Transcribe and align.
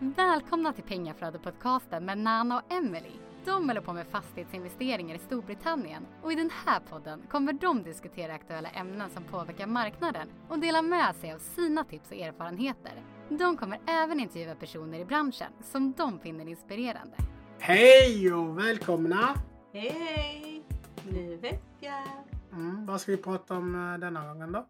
Välkomna 0.00 0.72
till 0.72 0.84
Pengaflödet-podcasten 0.84 2.04
med 2.04 2.18
Nana 2.18 2.58
och 2.58 2.72
Emily. 2.72 3.12
De 3.44 3.68
håller 3.68 3.80
på 3.80 3.92
med 3.92 4.06
fastighetsinvesteringar 4.06 5.14
i 5.14 5.18
Storbritannien 5.18 6.06
och 6.22 6.32
i 6.32 6.34
den 6.34 6.50
här 6.66 6.80
podden 6.80 7.22
kommer 7.30 7.52
de 7.52 7.82
diskutera 7.82 8.34
aktuella 8.34 8.68
ämnen 8.68 9.10
som 9.10 9.24
påverkar 9.24 9.66
marknaden 9.66 10.28
och 10.48 10.58
dela 10.58 10.82
med 10.82 11.16
sig 11.16 11.32
av 11.32 11.38
sina 11.38 11.84
tips 11.84 12.10
och 12.10 12.16
erfarenheter. 12.16 12.92
De 13.28 13.56
kommer 13.56 13.80
även 13.86 14.20
intervjua 14.20 14.54
personer 14.54 15.00
i 15.00 15.04
branschen 15.04 15.52
som 15.62 15.92
de 15.92 16.20
finner 16.20 16.48
inspirerande. 16.48 17.16
Hej 17.58 18.32
och 18.32 18.58
välkomna! 18.58 19.34
Hej 19.72 19.88
hej! 19.90 20.62
Ny 21.10 21.36
vecka! 21.36 22.04
Mm, 22.52 22.86
vad 22.86 23.00
ska 23.00 23.12
vi 23.12 23.18
prata 23.18 23.54
om 23.54 23.92
eh, 23.92 23.98
denna 23.98 24.26
gången 24.28 24.52
då? 24.52 24.66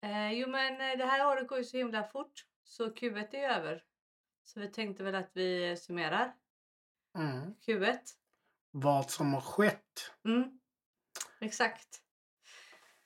Eh, 0.00 0.32
jo 0.32 0.48
men 0.48 0.72
eh, 0.72 0.98
det 0.98 1.04
här 1.04 1.26
året 1.32 1.48
går 1.48 1.58
ju 1.58 1.64
så 1.64 1.76
himla 1.76 2.02
fort 2.02 2.44
så 2.64 2.86
Q1 2.86 3.34
är 3.34 3.58
över. 3.58 3.82
Så 4.46 4.60
vi 4.60 4.68
tänkte 4.68 5.02
väl 5.02 5.14
att 5.14 5.30
vi 5.32 5.76
summerar 5.76 6.32
Mm. 7.18 7.54
Q1. 7.66 7.98
Vad 8.70 9.10
som 9.10 9.34
har 9.34 9.40
skett. 9.40 10.12
Mm. 10.24 10.58
Exakt. 11.40 12.02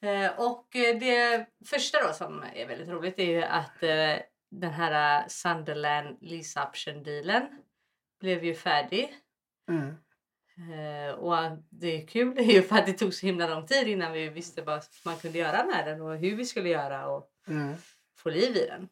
Eh, 0.03 0.41
och 0.41 0.77
eh, 0.77 0.99
det 0.99 1.47
första 1.67 2.07
då 2.07 2.13
som 2.13 2.45
är 2.55 2.67
väldigt 2.67 2.89
roligt 2.89 3.19
är 3.19 3.25
ju 3.25 3.43
att 3.43 3.83
eh, 3.83 4.17
den 4.51 4.71
här 4.71 5.29
Sunderland 5.29 6.19
lease 6.21 6.63
option 6.63 7.03
dealen 7.03 7.63
blev 8.21 8.45
ju 8.45 8.55
färdig. 8.55 9.15
Mm. 9.69 9.95
Och 11.19 11.35
det 11.71 11.87
är 12.03 12.07
kul 12.07 12.39
är 12.39 12.43
ju 12.43 12.63
för 12.63 12.77
att 12.77 12.87
det 12.87 12.93
tog 12.93 13.15
så 13.15 13.27
himla 13.27 13.49
lång 13.49 13.67
tid 13.67 13.89
innan 13.89 14.13
vi 14.13 14.29
visste 14.29 14.63
vad 14.63 14.83
man 15.05 15.17
kunde 15.17 15.39
göra 15.39 15.65
med 15.67 15.87
den 15.87 16.01
och 16.01 16.17
hur 16.17 16.37
vi 16.37 16.45
skulle 16.45 16.69
göra 16.69 17.09
och 17.09 17.31
Mm. 17.49 17.75
få 18.17 18.29
liv 18.31 18.57
i 18.57 18.67
den. 18.67 18.89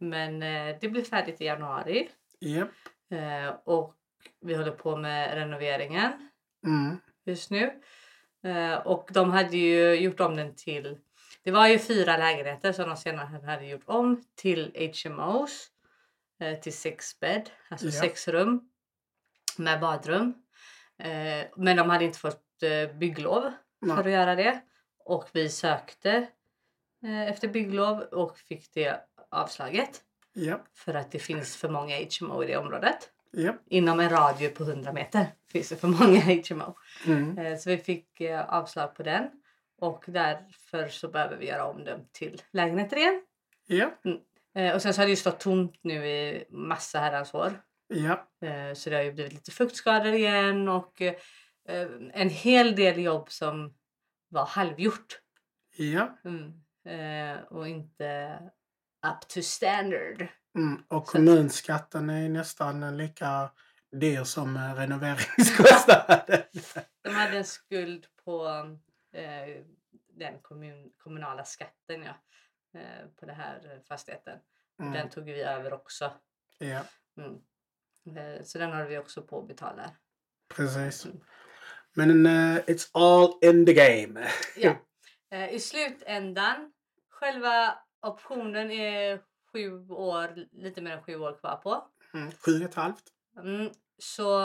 Men 0.00 0.42
eh, 0.42 0.76
det 0.80 0.88
blev 0.88 1.04
färdigt 1.04 1.40
i 1.40 1.44
januari 1.44 2.08
Japp. 2.40 2.68
eh, 3.10 3.54
och 3.64 3.94
vi 4.40 4.54
håller 4.54 4.70
på 4.72 4.96
med 4.96 5.34
renoveringen 5.34 6.28
Mm. 6.66 6.96
just 7.24 7.50
nu. 7.50 7.80
Eh, 8.44 8.74
och 8.74 9.08
de 9.12 9.30
hade 9.30 9.56
ju 9.56 9.94
gjort 9.94 10.20
om 10.20 10.36
den 10.36 10.54
till... 10.54 10.98
Det 11.42 11.50
var 11.50 11.66
ju 11.68 11.78
fyra 11.78 12.16
lägenheter 12.16 12.72
som 12.72 12.88
de 12.88 12.96
senare 12.96 13.46
hade 13.46 13.66
gjort 13.66 13.82
om 13.86 14.24
till 14.34 14.92
HMOs. 15.04 15.68
Till 16.62 16.72
sex 16.72 17.20
bed, 17.20 17.50
alltså 17.68 17.86
Ja. 17.86 17.92
sex 17.92 18.28
rum 18.28 18.70
med 19.56 19.80
badrum. 19.80 20.34
Men 21.56 21.76
de 21.76 21.90
hade 21.90 22.04
inte 22.04 22.18
fått 22.18 22.62
eh, 22.62 22.96
bygglov 22.96 23.52
för 23.86 24.04
att 24.04 24.10
göra 24.10 24.34
det. 24.34 24.60
Och 25.04 25.28
vi 25.32 25.48
sökte 25.48 26.26
efter 27.28 27.48
bygglov 27.48 28.00
och 28.00 28.38
fick 28.38 28.74
det 28.74 29.00
avslaget. 29.30 30.00
Japp. 30.34 30.64
För 30.74 30.94
att 30.94 31.10
det 31.10 31.18
finns 31.18 31.56
för 31.56 31.68
många 31.68 31.96
HMO 32.20 32.44
i 32.44 32.46
det 32.46 32.56
området. 32.56 33.10
Japp. 33.32 33.56
Inom 33.66 34.00
en 34.00 34.08
radie 34.10 34.48
på 34.48 34.62
100 34.64 34.92
meter 34.92 35.26
finns 35.52 35.68
det 35.68 35.76
för 35.76 35.88
många 35.88 36.20
HMO. 36.20 36.76
Mm. 37.06 37.38
Eh, 37.38 37.58
Så 37.58 37.70
vi 37.70 37.78
fick 37.78 38.20
eh, 38.20 38.54
avslag 38.54 38.94
på 38.94 39.02
den. 39.02 39.30
Och 39.80 40.04
därför 40.06 40.88
så 40.88 41.08
behöver 41.08 41.36
vi 41.36 41.46
göra 41.48 41.64
om 41.64 41.84
den 41.84 42.08
till 42.12 42.42
lägenheter 42.52 42.96
igen. 42.96 43.22
Japp. 43.66 44.06
Eh, 44.54 44.74
Och 44.74 44.82
sen 44.82 44.94
så 44.94 45.00
har 45.00 45.06
det 45.06 45.10
ju 45.10 45.16
stått 45.16 45.40
tomt 45.40 45.78
nu 45.82 46.06
i 46.06 46.44
massa 46.50 46.98
herrans 46.98 47.34
år. 47.34 47.60
Eh, 48.42 48.74
Så 48.74 48.90
det 48.90 48.96
har 48.96 49.02
ju 49.02 49.12
blivit 49.12 49.32
lite 49.32 49.50
fuktskador 49.50 50.12
igen 50.12 50.68
och 50.68 51.02
en 52.12 52.28
hel 52.30 52.76
del 52.76 52.98
jobb 53.00 53.30
som 53.30 53.74
var 54.28 54.46
halvgjort. 54.46 55.20
Japp. 55.76 56.24
Mm. 56.24 56.52
Och 57.50 57.68
inte 57.68 58.38
up 59.06 59.28
to 59.28 59.42
standard. 59.42 60.26
Mm. 60.58 60.82
Och 60.88 61.06
kommunskatten 61.06 62.10
är 62.10 62.28
nästan 62.28 62.96
lika 62.96 63.50
dyr 63.92 64.24
som 64.24 64.56
eh, 64.56 64.74
renoveringskostnaden. 64.74 66.42
De 67.02 67.10
hade 67.10 67.36
en 67.38 67.44
skuld 67.44 68.06
på 68.24 68.46
eh, 69.12 69.62
den 70.18 70.38
kommun, 70.42 70.90
kommunala 71.02 71.44
skatten 71.44 72.02
ja, 72.02 72.14
eh, 72.80 73.06
på 73.20 73.26
den 73.26 73.34
här 73.36 73.82
fastigheten. 73.88 74.38
Och 74.78 74.84
Den 74.84 74.94
Mm. 74.96 75.08
tog 75.08 75.24
vi 75.24 75.40
över 75.42 75.72
också. 75.72 76.12
Ja, 76.58 76.80
Mm. 77.16 77.38
Eh, 78.16 78.42
så 78.44 78.58
den 78.58 78.72
har 78.72 78.84
vi 78.84 78.98
också 78.98 79.22
på 79.22 79.38
att 79.40 79.48
betala. 79.48 79.90
precis. 80.54 81.06
Men 81.94 82.26
eh, 82.26 82.56
it's 82.66 82.90
all 82.92 83.38
in 83.42 83.66
the 83.66 83.72
game. 83.74 84.28
Ja. 84.56 84.76
Eh, 85.30 85.48
I 85.54 85.60
slutändan, 85.60 86.72
själva 87.10 87.78
optionen 88.02 88.70
är 88.70 89.20
sju 89.52 89.88
år, 89.88 90.46
lite 90.52 90.80
mer 90.80 90.90
än 90.90 91.02
sju 91.02 91.16
år 91.16 91.38
kvar 91.38 91.56
på. 91.56 91.84
Mm. 92.14 92.30
Sju 92.32 92.52
och 92.58 92.68
ett 92.68 92.74
halvt. 92.74 93.04
Mm, 93.38 93.70
så 93.98 94.40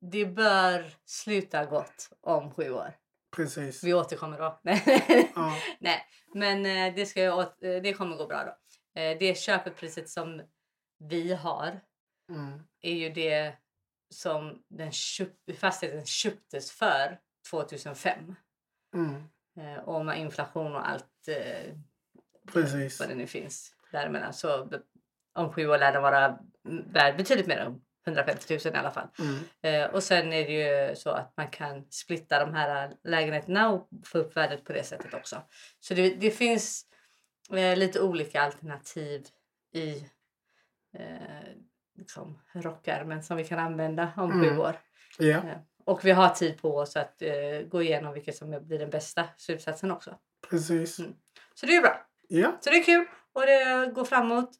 det 0.00 0.26
bör 0.26 0.94
sluta 1.04 1.64
gott 1.64 2.12
om 2.20 2.50
sju 2.54 2.70
år. 2.70 2.92
Precis. 3.36 3.84
Vi 3.84 3.94
återkommer 3.94 4.38
då. 4.38 4.60
Ja. 5.34 5.56
Nej, 5.80 6.06
men 6.34 6.66
eh, 6.66 6.94
det, 6.94 7.06
ska 7.06 7.34
åt, 7.34 7.62
eh, 7.62 7.82
det 7.82 7.92
kommer 7.94 8.16
gå 8.16 8.26
bra 8.26 8.44
då. 8.44 9.00
Eh, 9.00 9.18
Det 9.18 9.38
köpepriset 9.38 10.08
som 10.08 10.42
vi 10.98 11.32
har 11.34 11.80
Mm. 12.30 12.62
är 12.80 12.92
ju 12.94 13.10
det 13.10 13.54
som 14.14 14.62
den 14.68 14.92
köp, 14.92 15.58
fastigheten 15.58 16.06
köptes 16.06 16.72
för 16.72 17.20
2005. 17.50 18.34
Mm. 18.94 19.24
Och 19.84 20.06
med 20.06 20.18
inflation 20.20 20.74
och 20.74 20.88
allt 20.88 21.28
Precis. 22.52 23.00
vad 23.00 23.08
det 23.08 23.14
nu 23.14 23.26
finns 23.26 23.72
däremellan 23.92 24.32
så 24.34 24.64
be- 24.64 24.80
om 25.34 25.52
sju 25.52 25.68
år 25.68 25.78
lär 25.78 25.92
den 25.92 26.02
vara 26.02 26.38
värd 26.92 27.16
betydligt 27.16 27.46
mer 27.46 27.56
än 27.58 27.80
150 28.06 28.58
000 28.64 28.74
i 28.74 28.78
alla 28.78 28.90
fall. 28.90 29.08
Mm. 29.18 29.38
Eh, 29.84 29.90
och 29.94 30.02
sen 30.02 30.32
är 30.32 30.44
det 30.46 30.52
ju 30.88 30.96
så 30.96 31.10
att 31.10 31.32
man 31.36 31.48
kan 31.48 31.86
splitta 31.90 32.44
de 32.46 32.54
här 32.54 32.92
lägenheterna 33.04 33.70
och 33.70 33.88
få 34.04 34.18
upp 34.18 34.36
värdet 34.36 34.64
på 34.64 34.72
det 34.72 34.84
sättet 34.84 35.14
också. 35.14 35.42
Så 35.80 35.94
det, 35.94 36.14
det 36.14 36.30
finns 36.30 36.86
eh, 37.52 37.76
lite 37.76 38.00
olika 38.00 38.42
alternativ 38.42 39.26
i 39.72 39.90
eh, 40.98 41.48
liksom 41.98 42.38
rockärmen 42.52 43.22
som 43.22 43.36
vi 43.36 43.44
kan 43.44 43.58
använda 43.58 44.12
om 44.16 44.30
Mm. 44.32 44.48
sju 44.50 44.58
år. 44.58 44.76
Ja, 45.18 45.36
Eh, 45.36 45.58
och 45.84 46.04
vi 46.04 46.10
har 46.10 46.28
tid 46.28 46.62
på 46.62 46.76
oss 46.76 46.96
att 46.96 47.22
eh, 47.22 47.60
gå 47.68 47.82
igenom 47.82 48.12
vilket 48.14 48.36
som 48.36 48.50
blir 48.66 48.78
den 48.78 48.90
bästa 48.90 49.28
slutsatsen 49.36 49.90
också. 49.90 50.18
precis. 50.50 50.98
Mm. 50.98 51.14
Så 51.54 51.66
det 51.66 51.76
är 51.76 51.80
bra. 51.82 52.06
Ja. 52.32 52.58
Så 52.60 52.70
det 52.70 52.76
är 52.76 52.82
kul 52.82 53.06
och 53.32 53.42
det 53.42 53.92
går 53.94 54.04
framåt. 54.04 54.50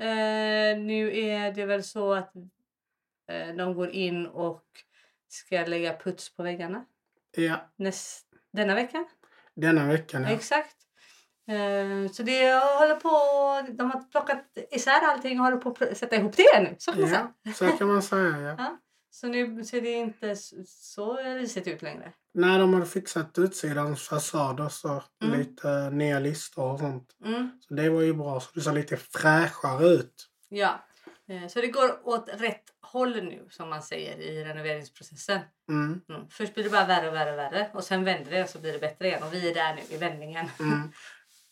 Eh, 0.00 0.78
nu 0.78 1.18
är 1.18 1.52
det 1.52 1.64
väl 1.66 1.84
så 1.84 2.12
att 2.14 2.32
eh, 3.30 3.54
de 3.56 3.74
går 3.74 3.90
in 3.90 4.26
och 4.26 4.64
ska 5.28 5.64
lägga 5.66 5.96
puts 5.96 6.36
på 6.36 6.42
väggarna 6.42 6.84
Ja. 7.36 7.70
näst, 7.76 8.26
denna 8.52 8.74
veckan. 8.74 9.06
Denna 9.54 9.86
veckan, 9.86 10.22
ja. 10.22 10.28
Exakt. 10.30 10.76
Eh, 11.48 12.12
så 12.12 12.22
det 12.22 12.52
håller 12.78 12.96
på, 12.96 13.72
de 13.72 13.90
har 13.90 14.10
plockat 14.10 14.44
isär 14.70 15.00
allting 15.06 15.40
och 15.40 15.44
håller 15.44 15.56
på 15.58 15.68
att 15.84 15.96
sätta 15.96 16.16
ihop 16.16 16.36
det 16.36 16.60
nu. 16.62 16.74
Så 16.78 16.92
kan 16.92 17.00
man 17.00 17.10
säga. 17.10 17.32
Ja, 17.42 17.52
så 17.52 17.66
kan 17.68 17.88
man 17.88 18.02
säga, 18.02 18.40
ja. 18.40 18.54
Ja. 18.58 18.78
Så 19.10 19.26
nu 19.26 19.64
ser 19.64 19.80
det 19.80 19.92
inte 19.92 20.36
så 20.66 21.16
risigt 21.16 21.66
ut 21.66 21.82
längre. 21.82 22.12
När 22.34 22.58
de 22.58 22.74
hade 22.74 22.86
fixat 22.86 23.38
utsidans 23.38 24.02
fasader 24.08 24.68
så 24.68 25.02
Mm. 25.24 25.38
lite 25.38 25.90
nya 25.90 26.18
listor 26.18 26.72
och 26.72 26.78
sånt. 26.78 27.08
Mm. 27.24 27.50
Så 27.68 27.74
det 27.74 27.90
var 27.90 28.00
ju 28.02 28.14
bra. 28.14 28.40
Så 28.40 28.48
det 28.54 28.60
såg 28.60 28.74
lite 28.74 28.96
fräschare 28.96 29.86
ut. 29.88 30.26
Ja. 30.48 30.84
Eh, 31.28 31.48
Så 31.48 31.60
det 31.60 31.66
går 31.66 32.08
åt 32.08 32.28
rätt 32.38 32.64
håll 32.82 33.24
nu 33.24 33.46
som 33.50 33.68
man 33.70 33.82
säger 33.82 34.18
i 34.18 34.44
renoveringsprocessen. 34.44 35.40
Mm. 35.68 36.00
Mm. 36.08 36.28
Först 36.30 36.54
blir 36.54 36.64
det 36.64 36.70
bara 36.70 36.86
värre 36.86 37.08
och 37.08 37.14
värre 37.14 37.32
och 37.32 37.38
värre 37.38 37.70
och 37.74 37.84
sen 37.84 38.04
vänder 38.04 38.30
det 38.30 38.42
och 38.42 38.48
så 38.48 38.58
blir 38.58 38.72
det 38.72 38.78
bättre 38.78 39.06
igen 39.06 39.22
och 39.22 39.34
vi 39.34 39.50
är 39.50 39.54
där 39.54 39.74
nu 39.74 39.94
i 39.94 39.98
vändningen. 39.98 40.46
Mm. 40.60 40.92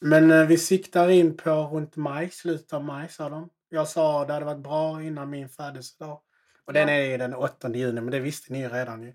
Men 0.00 0.30
eh, 0.30 0.46
vi 0.46 0.58
siktar 0.58 1.08
in 1.08 1.36
på 1.36 1.50
runt 1.50 1.96
maj, 1.96 2.30
slutet 2.30 2.72
av 2.72 2.84
maj 2.84 3.08
sa 3.08 3.28
de. 3.28 3.48
Jag 3.68 3.88
sa 3.88 4.24
det 4.24 4.32
hade 4.32 4.44
varit 4.44 4.62
bra 4.62 5.02
innan 5.02 5.30
min 5.30 5.48
födelsedag. 5.48 6.20
Och 6.68 6.74
den 6.74 6.88
är 6.88 7.00
ju 7.00 7.16
den 7.16 7.34
8 7.34 7.70
juni, 7.74 8.00
men 8.00 8.10
det 8.10 8.20
visste 8.20 8.52
ni 8.52 8.60
ju 8.60 8.68
redan 8.68 9.02
ju. 9.02 9.12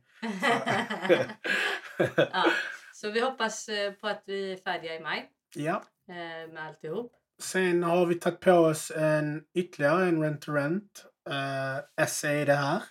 ja. 2.16 2.46
Så 2.94 3.12
vi 3.12 3.20
hoppas 3.20 3.70
eh, 3.70 3.92
på 3.92 4.08
att 4.08 4.24
vi 4.26 4.52
är 4.54 4.58
färdiga 4.58 4.96
i 4.96 5.00
maj 5.00 5.30
ja. 5.56 5.84
eh, 6.10 6.54
med 6.54 6.68
alltihop. 6.68 7.14
Sen 7.42 7.84
har 7.84 8.06
vi 8.06 8.16
tagit 8.16 8.40
på 8.40 8.52
oss 8.52 8.92
en 8.96 9.44
ytterligare 9.54 10.06
en 10.06 10.22
rent 10.22 10.42
to 10.42 10.54
rent. 10.54 11.06
Uh, 11.30 12.06
SE 12.08 12.28
är 12.28 12.46
det 12.46 12.54
här. 12.54 12.84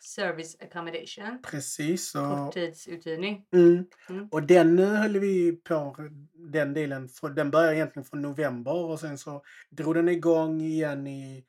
Service 0.00 0.56
accommodation. 0.60 1.42
Precis. 1.42 2.14
Och, 2.14 2.22
Korttidsuthyrning. 2.22 3.46
mm. 3.52 3.84
Mm. 4.08 4.28
och 4.30 4.42
den 4.42 4.78
eh, 4.78 4.88
höll 4.88 5.18
vi 5.18 5.52
på, 5.52 5.96
den 6.34 6.74
delen, 6.74 7.08
för, 7.08 7.28
den 7.28 7.50
började 7.50 7.76
egentligen 7.76 8.04
från 8.04 8.22
november 8.22 8.74
och 8.74 9.00
sen 9.00 9.18
så 9.18 9.42
drog 9.70 9.94
den 9.94 10.08
igång 10.08 10.60
igen 10.60 11.06
i 11.06 11.44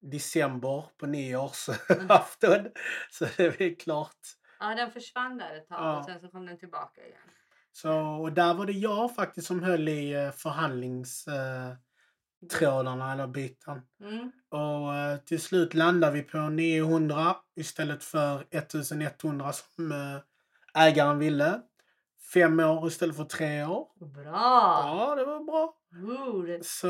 december 0.00 0.84
på 0.98 1.06
nyårsafton. 1.06 2.66
Så 3.10 3.26
det 3.36 3.60
är 3.60 3.74
klart. 3.74 4.16
Ja, 4.60 4.74
den 4.74 4.90
försvann 4.90 5.38
där 5.38 5.56
ett 5.56 5.68
tag 5.68 5.78
Ja. 5.80 5.98
och 5.98 6.04
sen 6.04 6.20
så 6.20 6.28
kom 6.28 6.46
den 6.46 6.58
tillbaka 6.58 7.00
igen. 7.06 7.18
Så, 7.72 7.92
och 8.00 8.32
där 8.32 8.54
var 8.54 8.66
det 8.66 8.72
jag 8.72 9.14
faktiskt 9.14 9.46
som 9.46 9.62
höll 9.62 9.88
i 9.88 10.12
eh, 10.12 10.30
förhandlings... 10.30 11.28
Eh, 11.28 11.72
eller 13.12 13.26
biten. 13.26 13.82
Mm. 14.00 14.32
Och 14.48 14.94
eh, 14.94 15.16
till 15.18 15.40
slut 15.40 15.74
landade 15.74 16.12
vi 16.12 16.22
på 16.22 16.38
900 16.38 17.36
istället 17.56 18.04
för 18.04 18.44
1100 18.50 19.52
som 19.52 19.92
ägaren 20.74 21.18
ville. 21.18 21.60
Fem 22.34 22.60
år 22.60 22.88
istället 22.88 23.16
för 23.16 23.24
tre 23.24 23.64
år. 23.64 23.88
Bra! 24.06 24.32
Ja, 24.84 25.14
det 25.16 25.24
var 25.24 25.44
bra. 25.44 25.74
Ooh, 25.92 26.44
det, 26.44 26.64
Så, 26.66 26.86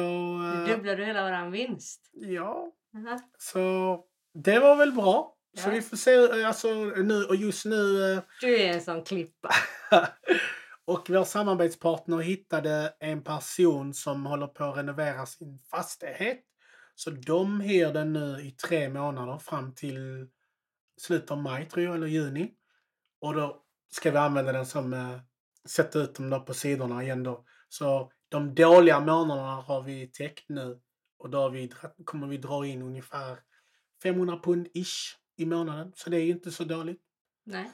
du 0.97 1.05
hela 1.05 1.25
våran 1.25 1.51
vinst. 1.51 2.11
ja, 2.13 2.73
Aha. 2.97 3.19
så 3.39 4.05
det 4.35 4.59
var 4.59 4.77
väl 4.77 4.93
bra. 4.93 5.35
Så 5.59 5.69
Ja. 5.69 5.73
vi 5.73 5.83
får 5.83 5.97
se, 5.97 6.45
alltså 6.45 6.69
nu 6.85 7.25
och 7.25 7.37
just 7.37 7.65
nu 7.65 8.13
eh, 8.13 8.21
Du 8.41 8.59
är 8.61 8.73
en 8.75 8.81
sån 8.81 9.05
klippa. 9.05 9.51
och 10.85 11.11
vår 11.11 11.25
samarbetspartner 11.25 12.19
hittade 12.19 12.95
en 13.01 13.25
person 13.25 13.95
som 13.95 14.27
håller 14.27 14.47
på 14.47 14.65
att 14.65 14.77
renovera 14.77 15.27
sin 15.27 15.59
fastighet. 15.71 16.41
Så 16.95 17.11
de 17.11 17.61
hyr 17.61 17.93
den 17.93 18.13
nu 18.13 18.41
i 18.41 18.51
tre 18.51 18.89
månader 18.89 19.39
fram 19.39 19.75
till 19.75 20.29
slutet 21.01 21.31
av 21.31 21.39
maj 21.43 21.69
tror 21.69 21.85
jag, 21.85 21.95
eller 21.95 22.07
juni. 22.07 22.51
Och 23.21 23.35
då 23.35 23.63
ska 23.91 24.11
vi 24.11 24.17
använda 24.19 24.53
den 24.53 24.67
som 24.67 24.93
eh, 24.93 25.19
sätta 25.69 25.99
ut 25.99 26.15
dem 26.15 26.45
på 26.45 26.55
sidorna 26.55 27.03
igen 27.03 27.23
då. 27.23 27.45
Så 27.69 28.13
de 28.29 28.55
dåliga 28.55 29.01
månaderna 29.01 29.55
har 29.55 29.83
vi 29.83 30.07
täckt 30.07 30.49
nu 30.49 30.81
och 31.19 31.31
då 31.31 31.49
vi, 31.49 31.73
kommer 32.05 32.27
vi 32.27 32.37
dra 32.37 32.67
in 32.67 32.83
ungefär 32.83 33.39
500 34.03 34.41
pund 34.43 34.69
ish 34.75 35.17
i 35.37 35.47
månaden. 35.47 35.93
Så 35.97 36.11
det 36.11 36.17
är 36.17 36.25
ju 36.25 36.31
inte 36.33 36.51
så 36.51 36.65
dåligt. 36.65 37.03
Nej. 37.45 37.71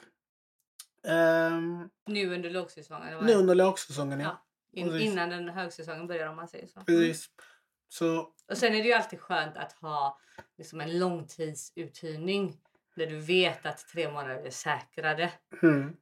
Ehm, 1.03 1.89
Nu 2.05 2.33
under 2.35 2.49
lågsäsongen. 2.49 3.25
nu 3.25 3.33
under 3.33 3.55
lågsäsongen, 3.55 4.19
ja. 4.19 4.41
Ja. 4.71 4.81
In, 4.81 4.95
innan 4.99 5.29
den 5.29 5.49
högsäsongen 5.49 6.07
börjar 6.07 6.27
om 6.27 6.35
man 6.35 6.47
säger 6.47 6.67
så. 6.67 6.73
Mm. 6.79 6.85
Precis. 6.85 7.29
Så, 7.89 8.19
Och 8.51 8.57
sen 8.57 8.73
är 8.73 8.77
det 8.83 8.87
ju 8.87 8.93
alltid 8.93 9.19
skönt 9.19 9.57
att 9.57 9.71
ha 9.73 10.19
liksom 10.57 10.81
en 10.81 10.99
långtidsuthyrning 10.99 12.57
där 12.95 13.07
du 13.07 13.19
vet 13.19 13.65
att 13.65 13.87
tre 13.87 14.11
månader 14.11 14.35
är 14.45 14.49
säkrade. 14.49 15.31
mm, 15.63 15.95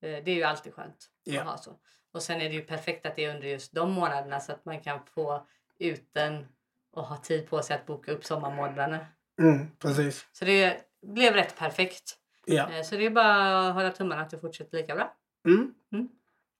Eh, 0.00 0.24
Det 0.24 0.30
är 0.30 0.34
ju 0.34 0.42
alltid 0.42 0.74
skönt 0.74 1.10
Ja. 1.24 1.40
att 1.40 1.46
ha 1.46 1.58
så. 1.58 1.78
Och 2.12 2.22
sen 2.22 2.40
är 2.40 2.48
det 2.48 2.54
ju 2.54 2.62
perfekt 2.64 3.06
att 3.06 3.16
det 3.16 3.24
är 3.24 3.34
under 3.34 3.48
just 3.48 3.72
de 3.74 3.92
månaderna 3.92 4.40
så 4.40 4.52
att 4.52 4.64
man 4.64 4.80
kan 4.80 5.06
få 5.06 5.46
ut 5.78 6.10
den 6.14 6.46
och 6.92 7.04
ha 7.04 7.16
tid 7.16 7.50
på 7.50 7.62
sig 7.62 7.76
att 7.76 7.86
boka 7.86 8.12
upp 8.12 8.24
sommarmånaderna. 8.24 9.06
mm, 9.40 9.70
precis. 9.78 10.26
Så 10.32 10.44
det 10.44 10.80
blev 11.06 11.34
rätt 11.34 11.56
perfekt. 11.58 12.16
Ja. 12.46 12.70
Eh, 12.72 12.82
Så 12.82 12.96
det 12.96 13.06
är 13.06 13.10
bara 13.10 13.68
att 13.68 13.74
hålla 13.74 13.90
tummarna 13.90 14.22
att 14.22 14.30
det 14.30 14.38
fortsätter 14.38 14.78
lika 14.78 14.94
bra. 14.94 15.16
Mm. 15.48 15.74
Mm. 15.92 16.08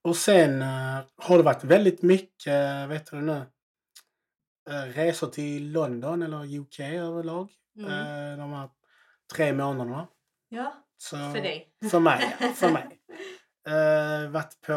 Och 0.03 0.15
sen 0.15 0.61
eh, 0.61 0.99
har 1.17 1.37
det 1.37 1.43
varit 1.43 1.63
väldigt 1.63 2.01
mycket, 2.01 2.47
uh, 2.83 2.87
vet 2.87 3.11
du 3.11 3.21
nu, 3.21 3.41
eh, 4.69 4.83
resor 4.83 5.27
till 5.27 5.71
London 5.71 6.21
eller 6.21 6.59
UK 6.59 6.79
överlag. 6.79 7.49
Mm. 7.77 7.91
eh, 7.91 8.37
de 8.37 8.53
här 8.53 8.69
tre 9.35 9.53
månaderna. 9.53 10.07
Ja, 10.49 10.73
Så, 10.97 11.15
för 11.17 11.41
dig. 11.41 11.69
För 11.91 11.99
mig, 11.99 12.35
ja. 12.39 12.47
För 12.47 12.69
mig. 12.69 12.99
Uh, 13.67 14.29
varit 14.31 14.61
på 14.61 14.73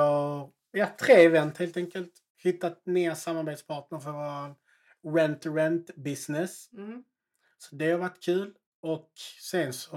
ja, 0.71 0.87
tre 1.01 1.15
event 1.15 1.59
helt 1.59 1.77
enkelt. 1.77 2.13
Hittat 2.43 2.87
nya 2.87 3.15
samarbetspartner 3.15 3.99
för 3.99 4.13
vår 4.13 4.55
rent-rent 5.13 5.97
business. 5.97 6.73
Mm. 6.73 7.05
Så 7.59 7.77
det 7.77 7.91
har 7.91 7.99
varit 7.99 8.23
kul. 8.23 8.55
Och 8.83 9.11
sen 9.41 9.73
så 9.73 9.97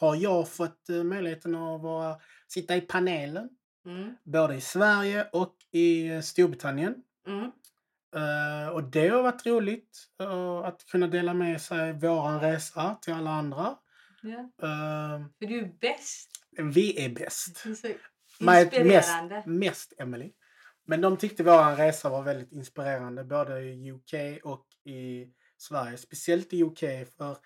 har 0.00 0.16
jag 0.16 0.48
fått 0.48 0.88
eh, 0.88 1.04
möjligheten 1.04 1.54
att 1.54 1.80
vara, 1.82 2.16
sitta 2.48 2.76
i 2.76 2.80
panelen. 2.80 3.48
Mm. 3.86 4.14
Både 4.24 4.54
i 4.54 4.60
Sverige 4.60 5.28
och 5.32 5.56
i 5.70 6.08
eh, 6.08 6.20
Storbritannien. 6.20 6.94
Mm. 7.26 7.44
Eh, 8.16 8.68
och 8.68 8.84
det 8.84 9.08
har 9.08 9.22
varit 9.22 9.46
roligt 9.46 9.98
eh, 10.20 10.56
att 10.58 10.86
kunna 10.86 11.06
dela 11.06 11.34
med 11.34 11.60
sig 11.60 11.92
våran 11.92 12.40
resa 12.40 12.94
till 13.02 13.14
alla 13.14 13.30
andra. 13.30 13.76
Ja. 14.22 14.38
Eh, 14.38 15.24
För 15.38 15.46
du 15.46 15.58
är 15.60 15.72
bäst. 15.80 16.30
vi 16.72 17.04
är 17.04 17.08
bäst. 17.08 17.64
Mig- 17.64 17.98
Mest, 18.40 18.72
inspirerande. 18.72 19.42
mest 19.46 19.92
Emily. 19.98 20.32
Men 20.90 21.00
de 21.00 21.16
tyckte 21.16 21.42
våran 21.42 21.76
resa 21.76 22.10
var 22.10 22.22
väldigt 22.22 22.52
inspirerande 22.52 23.24
både 23.24 23.60
i 23.60 23.92
UK 23.92 24.40
och 24.44 24.66
i 24.84 25.28
Sverige. 25.56 25.96
Speciellt 25.96 26.52
i 26.52 26.62
UK 26.64 26.78
för 27.16 27.36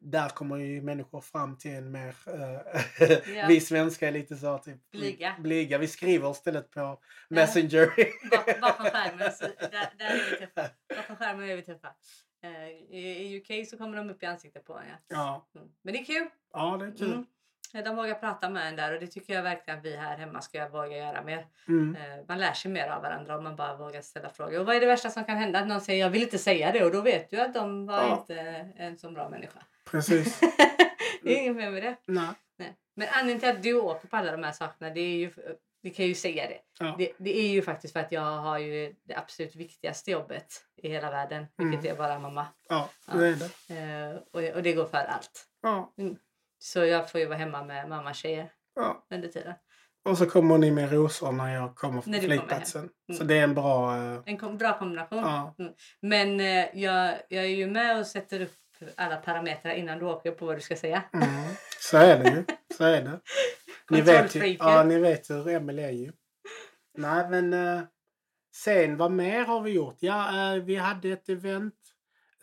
där 0.00 0.28
kommer 0.28 0.56
ju 0.56 0.82
människor 0.82 1.20
fram 1.20 1.58
till 1.58 1.70
en 1.70 1.90
mer... 1.90 2.14
eh, 2.26 2.80
Ja. 3.36 3.46
Vi 3.48 3.60
svenskar 3.60 4.08
är 4.08 4.12
lite 4.12 4.36
så 4.36 4.58
typ 4.58 4.90
Blyga. 4.90 5.36
blyga. 5.38 5.78
Vi 5.78 5.88
skriver 5.88 6.30
istället 6.30 6.70
på 6.70 7.00
Messenger. 7.30 7.86
Bak- 8.30 8.60
Bakom 8.60 8.86
skärmen, 8.86 9.32
så 9.32 9.44
där, 9.44 9.92
där 9.98 10.04
är 10.06 10.30
vi 10.30 10.46
tuffa. 10.46 10.68
Bakom 10.96 11.16
skärmen 11.16 11.48
är 11.50 11.56
vi 11.56 11.62
tuffa. 11.62 11.94
Eh, 12.44 12.68
I 12.68 12.98
i 13.26 13.38
UK 13.40 13.68
så 13.68 13.78
kommer 13.78 13.96
de 13.96 14.10
upp 14.10 14.22
i 14.22 14.26
ansiktet 14.26 14.64
på 14.64 14.78
en. 14.78 14.84
Ja. 14.88 14.96
ja. 15.54 15.60
Mm. 15.60 15.72
Men 15.82 15.94
det 15.94 16.00
är 16.00 16.04
kul. 16.04 16.28
ja, 16.52 16.76
det 16.80 16.86
är 16.86 16.96
kul. 16.96 17.12
Mm. 17.12 17.26
De 17.72 17.96
vågar 17.96 18.14
prata 18.14 18.48
med 18.50 18.68
en 18.68 18.76
där 18.76 18.94
och 18.94 19.00
det 19.00 19.06
tycker 19.06 19.34
jag 19.34 19.42
verkligen 19.42 19.78
att 19.78 19.84
vi 19.84 19.96
här 19.96 20.16
hemma 20.16 20.40
ska 20.40 20.68
våga 20.68 20.96
göra 20.96 21.22
mer. 21.22 21.46
Mm. 21.68 21.96
Eh, 21.96 22.24
Man 22.28 22.38
lär 22.38 22.52
sig 22.52 22.70
mer 22.70 22.88
av 22.88 23.02
varandra 23.02 23.36
om 23.36 23.44
man 23.44 23.56
bara 23.56 23.76
vågar 23.76 24.00
ställa 24.02 24.28
frågor. 24.30 24.60
Och 24.60 24.66
vad 24.66 24.76
är 24.76 24.80
det 24.80 24.86
värsta 24.86 25.10
som 25.10 25.24
kan 25.24 25.36
hända? 25.36 25.58
Att 25.58 25.66
någon 25.66 25.80
säger 25.80 26.00
jag 26.04 26.10
vill 26.10 26.22
inte 26.22 26.38
säga 26.38 26.72
det 26.72 26.84
och 26.84 26.92
då 26.92 27.00
vet 27.00 27.30
du 27.30 27.40
att 27.40 27.54
de 27.54 27.86
var 27.86 28.02
Ja. 28.02 28.16
inte 28.20 28.40
en 28.76 28.98
så 28.98 29.10
bra 29.10 29.28
människa. 29.28 29.62
Precis. 29.90 30.40
det 31.22 31.32
är 31.38 31.42
inget 31.42 31.56
mer 31.56 31.70
med 31.70 31.82
det. 31.82 31.96
Nej. 32.06 32.28
Nej. 32.58 32.76
Men 32.94 33.08
anledningen 33.10 33.40
till 33.40 33.48
att 33.48 33.62
du 33.62 33.80
åker 33.80 34.08
på 34.08 34.16
alla 34.16 34.32
de 34.32 34.42
här 34.44 34.52
sakerna, 34.52 34.90
det 34.90 35.00
är 35.00 35.16
ju, 35.16 35.30
vi 35.82 35.90
kan 35.90 36.06
ju 36.06 36.14
säga 36.14 36.46
det. 36.48 36.58
Ja. 36.80 36.94
det. 36.98 37.12
Det 37.18 37.38
är 37.38 37.48
ju 37.48 37.62
faktiskt 37.62 37.92
för 37.92 38.00
att 38.00 38.12
jag 38.12 38.20
har 38.22 38.58
ju 38.58 38.94
det 39.02 39.14
absolut 39.14 39.56
viktigaste 39.56 40.10
jobbet 40.10 40.64
i 40.76 40.88
hela 40.88 41.10
världen, 41.10 41.46
vilket 41.56 41.80
Mm. 41.80 41.86
är 41.86 41.92
att 41.92 41.98
vara 41.98 42.18
mamma. 42.18 42.46
Ja, 42.68 42.88
Ja. 43.08 43.14
det 43.18 43.26
är 43.28 43.36
det. 43.68 44.10
Eh, 44.10 44.16
och, 44.32 44.56
och 44.56 44.62
det 44.62 44.72
går 44.72 44.84
för 44.86 44.98
allt. 44.98 45.46
Ja. 45.62 45.92
Så 46.64 46.84
jag 46.84 47.10
får 47.10 47.20
ju 47.20 47.26
vara 47.26 47.38
hemma 47.38 47.64
med 47.64 47.88
mamma 47.88 48.14
tjejer 48.14 48.52
ja. 48.74 49.06
under 49.10 49.28
tiden. 49.28 49.54
Och 50.04 50.18
så 50.18 50.26
kommer 50.26 50.58
ni 50.58 50.70
med 50.70 50.92
rosor 50.92 51.32
när 51.32 51.54
jag 51.54 51.74
kommer 51.76 52.00
från 52.02 52.14
flygplatsen. 52.20 52.80
Mm. 53.08 53.18
Så 53.18 53.24
det 53.24 53.38
är 53.38 53.42
en 53.44 53.54
bra... 53.54 53.96
eh, 53.96 54.20
En 54.26 54.38
kom, 54.38 54.58
bra 54.58 54.78
kombination. 54.78 55.18
ja. 55.18 55.54
Men 56.02 56.40
eh, 56.40 56.66
jag, 56.78 57.14
jag 57.28 57.44
är 57.44 57.48
ju 57.48 57.66
med 57.66 57.98
och 57.98 58.06
sätter 58.06 58.40
upp 58.40 58.52
alla 58.96 59.16
parametrar 59.16 59.72
innan 59.74 59.98
du 59.98 60.04
åker 60.04 60.30
på 60.30 60.46
vad 60.46 60.56
du 60.56 60.60
ska 60.60 60.76
säga. 60.76 61.02
Mm. 61.12 61.28
Så 61.80 61.96
är 61.96 62.18
det 62.18 62.30
ju. 62.30 62.44
Så 62.76 62.84
är 62.84 63.02
det. 63.02 63.20
Ni 63.90 64.00
vet, 64.00 64.34
ju, 64.34 64.46
ja, 64.58 64.82
ni 64.84 64.98
vet 64.98 65.30
hur 65.30 65.48
Emelie 65.48 65.86
är 65.86 65.90
ju. 65.90 66.12
Nej, 66.98 67.28
men 67.30 67.52
eh, 67.52 67.82
sen 68.54 68.96
vad 68.96 69.10
mer 69.10 69.44
har 69.44 69.60
vi 69.60 69.70
gjort? 69.70 69.96
Ja, 69.98 70.54
eh, 70.54 70.62
vi 70.62 70.76
hade 70.76 71.08
ett 71.08 71.28
event 71.28 71.74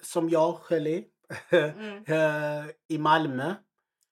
som 0.02 0.30
jag 0.30 0.60
höll 0.70 0.88
i 0.98 1.06
Mm. 1.52 2.04
eh, 2.08 2.66
i 2.90 2.98
Malmö. 2.98 3.56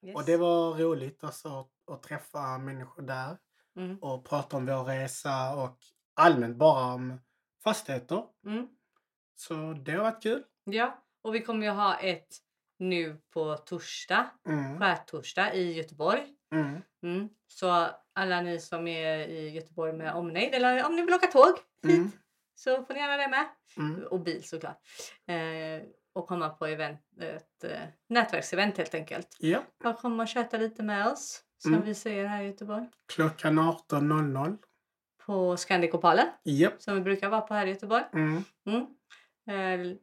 Yes. 0.06 0.16
Och 0.16 0.26
det 0.26 0.38
var 0.38 0.74
roligt 0.74 1.24
alltså, 1.24 1.60
att, 1.60 1.94
att 1.96 2.04
träffa 2.04 2.58
människor 2.58 3.02
där 3.02 3.38
Mm. 3.76 3.98
och 4.02 4.26
prata 4.26 4.58
om 4.58 4.66
vår 4.66 4.84
resa 4.84 5.56
och 5.56 5.78
allmänt 6.14 6.58
bara 6.58 6.94
om 6.94 7.20
fastigheter. 7.64 8.24
Mm. 8.46 8.68
Så 9.36 9.54
det 9.74 9.92
har 9.92 10.04
varit 10.04 10.24
kul. 10.24 10.44
Ja, 10.64 11.04
och 11.22 11.36
vi 11.36 11.42
kommer 11.42 11.66
ju 11.66 11.72
ha 11.72 11.98
ett 12.00 12.28
nu 12.80 13.22
på 13.34 13.58
torsdag, 13.58 14.30
Mm. 14.48 14.80
skärtorsdag 14.80 15.54
i 15.56 15.74
Göteborg. 15.74 16.24
Mm. 16.52 16.82
Mm. 17.04 17.30
Så 17.48 17.88
alla 18.14 18.42
ni 18.42 18.60
som 18.60 18.88
är 18.88 19.18
i 19.18 19.50
Göteborg 19.50 19.94
med 19.94 20.14
omnejd 20.14 20.54
eller 20.56 20.86
om 20.86 20.96
ni 20.96 21.02
vill 21.02 21.14
åka 21.14 21.28
tåg 21.28 21.58
hit 21.84 21.98
Mm. 21.98 22.12
så 22.56 22.86
får 22.86 22.94
ni 22.94 23.00
gärna 23.00 23.18
det 23.18 23.28
med. 23.28 23.46
Mm. 23.78 24.04
Och 24.08 24.20
bil 24.20 24.48
såklart. 24.48 24.82
Eh, 25.28 25.82
och 26.18 26.28
komma 26.28 26.50
på 26.50 26.66
event, 26.66 27.00
ett 27.22 27.64
eh, 27.64 27.80
nätverksevent 28.10 28.78
helt 28.78 28.94
enkelt. 28.96 29.36
Ja, 29.40 29.64
Bara 29.84 29.94
komma 29.94 30.24
och 30.24 30.30
köta 30.30 30.58
lite 30.58 30.84
med 30.84 31.08
oss 31.08 31.44
som 31.58 31.74
Mm. 31.74 31.86
vi 31.86 31.96
säger 31.96 32.26
här 32.26 32.44
i 32.44 32.46
Göteborg. 32.46 32.86
klockan 33.14 33.60
18.00. 33.60 34.58
På 35.26 35.56
Scandic-Opalen 35.58 36.28
Japp. 36.44 36.82
som 36.82 36.96
vi 36.96 37.02
brukar 37.02 37.30
vara 37.30 37.42
på 37.42 37.54
här 37.54 37.66
i 37.66 37.70
Göteborg. 37.70 38.04
Mm. 38.14 38.44
Mm. 38.70 38.86
Eh, 39.50 39.98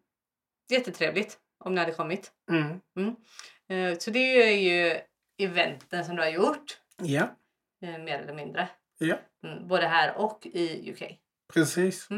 jättetrevligt 0.71 1.39
om 1.65 1.75
ni 1.75 1.81
hade 1.81 1.93
kommit. 1.93 2.33
Mm. 2.51 3.17
Eh, 3.69 3.99
så 3.99 4.11
det 4.11 4.19
är 4.43 4.57
ju 4.57 5.01
eventen 5.49 6.05
som 6.05 6.17
du 6.17 6.23
har 6.23 6.29
gjort, 6.31 6.81
Ja, 7.03 7.23
eh, 7.83 7.99
mer 7.99 8.19
eller 8.19 8.35
mindre. 8.35 8.69
ja, 8.99 9.17
Mm, 9.47 9.69
både 9.69 9.87
här 9.87 10.17
och 10.19 10.47
i 10.47 10.93
UK. 10.93 11.19
precis. 11.55 12.09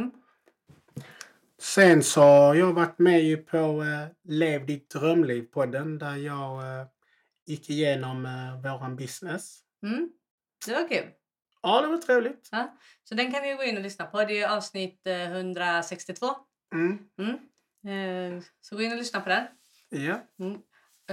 Mm. 1.57 1.63
Sen 1.63 2.03
så 2.03 2.21
har 2.21 2.55
jag 2.55 2.73
varit 2.73 2.99
med 2.99 3.23
ju 3.23 3.37
på 3.37 3.83
eh, 3.83 4.07
Lev 4.25 4.67
ditt 4.67 4.95
drömliv-podden 4.95 5.99
där 5.99 6.17
jag 6.17 6.81
eh, 6.81 6.87
gick 7.47 7.71
igenom 7.71 8.27
eh, 8.27 8.73
våran 8.73 8.97
business. 8.97 9.61
Mm. 9.83 10.11
Det 10.67 10.73
var 10.73 10.89
kul. 10.89 11.11
Ja, 11.63 11.81
det 11.81 11.87
var 11.87 11.99
trevligt. 11.99 12.51
Så 13.05 13.15
den 13.15 13.33
kan 13.33 13.43
ni 13.43 13.55
gå 13.55 13.63
in 13.63 13.77
och 13.77 13.83
lyssna 13.83 14.07
på. 14.07 14.25
Det 14.25 14.41
är 14.41 14.57
avsnitt 14.57 15.07
eh, 15.07 15.33
162. 15.33 16.27
Mm. 16.75 16.99
Mm. 17.19 18.37
Eh, 18.37 18.43
så 18.61 18.77
gå 18.77 18.83
in 18.83 18.93
och 18.93 18.99
lyssna 18.99 19.21
på 19.21 19.29
den. 19.29 19.47
Ja. 19.89 20.21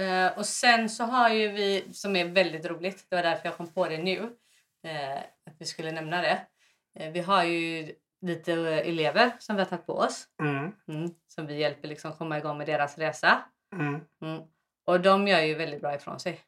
Eh, 0.02 0.38
och 0.38 0.46
sen 0.46 0.90
så 0.90 1.04
har 1.04 1.28
ju 1.28 1.48
vi, 1.48 1.84
som 1.92 2.16
är 2.16 2.24
väldigt 2.24 2.66
roligt, 2.66 3.06
det 3.08 3.16
var 3.16 3.22
därför 3.22 3.48
jag 3.48 3.56
kom 3.56 3.72
på 3.72 3.88
det 3.88 3.98
nu, 3.98 4.36
eh, 4.84 5.18
att 5.18 5.56
vi 5.58 5.64
skulle 5.64 5.92
nämna 5.92 6.22
det. 6.22 6.46
Eh, 6.94 7.12
vi 7.12 7.20
har 7.20 7.44
ju 7.44 7.92
lite 8.24 8.52
eh, 8.52 8.88
elever 8.88 9.32
som 9.38 9.56
vi 9.56 9.62
har 9.62 9.68
tagit 9.68 9.86
på 9.86 9.92
oss. 9.92 10.24
Mm. 10.42 10.72
Mm, 10.88 11.10
som 11.26 11.46
vi 11.46 11.54
hjälper 11.54 11.88
liksom 11.88 12.12
komma 12.12 12.38
igång 12.38 12.58
med 12.58 12.66
deras 12.66 12.98
resa. 12.98 13.44
Mm. 13.74 14.00
Mm. 14.22 14.42
Och 14.86 15.00
de 15.00 15.28
gör 15.28 15.40
ju 15.40 15.54
väldigt 15.54 15.80
bra 15.80 15.94
ifrån 15.94 16.20
sig. 16.20 16.40